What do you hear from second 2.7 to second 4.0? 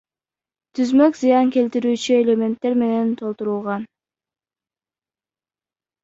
менен толтурулган.